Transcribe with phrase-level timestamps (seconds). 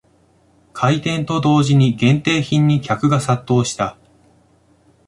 [0.73, 3.99] 開店と同時に限定品に客が殺到した